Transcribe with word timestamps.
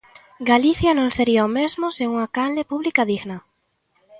Galicia 0.51 0.91
non 0.95 1.09
sería 1.17 1.47
o 1.47 1.53
mesmo 1.59 1.85
sen 1.97 2.07
unha 2.15 2.27
canle 2.37 2.67
pública 2.71 3.01
digna. 3.11 3.37